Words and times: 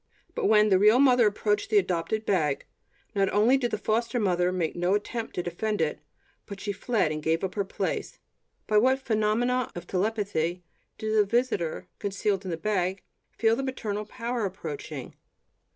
But 0.33 0.47
when 0.47 0.69
the 0.69 0.79
real 0.79 0.97
mother 0.97 1.27
approached 1.27 1.69
the 1.69 1.77
adopted 1.77 2.25
bag, 2.25 2.65
not 3.13 3.29
only 3.31 3.55
did 3.55 3.69
the 3.69 3.77
foster 3.77 4.19
mother 4.19 4.51
make 4.51 4.75
no 4.75 4.95
attempt 4.95 5.35
to 5.35 5.43
defend 5.43 5.79
it, 5.79 5.99
but 6.47 6.59
she 6.59 6.71
fled 6.71 7.11
and 7.11 7.21
gave 7.21 7.43
up 7.43 7.53
her 7.53 7.63
place. 7.63 8.17
By 8.65 8.79
what 8.79 8.97
phenomenon 8.97 9.69
of 9.75 9.85
telepathy 9.85 10.63
did 10.97 11.13
the 11.15 11.23
visitor 11.23 11.87
concealed 11.99 12.45
in 12.45 12.49
the 12.49 12.57
bag 12.57 13.03
feel 13.37 13.55
the 13.55 13.61
maternal 13.61 14.07
power 14.07 14.43
approaching? 14.43 15.13